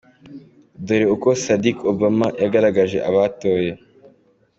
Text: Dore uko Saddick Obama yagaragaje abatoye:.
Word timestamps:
Dore 0.85 1.05
uko 1.15 1.29
Saddick 1.43 1.77
Obama 1.91 2.27
yagaragaje 2.43 2.97
abatoye:. 3.09 3.71